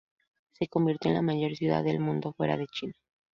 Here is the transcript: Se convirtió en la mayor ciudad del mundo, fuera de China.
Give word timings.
Se 0.53 0.67
convirtió 0.67 1.09
en 1.11 1.15
la 1.17 1.21
mayor 1.21 1.55
ciudad 1.55 1.83
del 1.83 1.99
mundo, 1.99 2.33
fuera 2.33 2.57
de 2.57 2.65
China. 2.65 2.95